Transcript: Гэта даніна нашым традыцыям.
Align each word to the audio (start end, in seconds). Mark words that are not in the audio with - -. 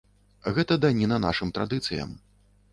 Гэта 0.55 0.77
даніна 0.85 1.21
нашым 1.27 1.55
традыцыям. 1.61 2.19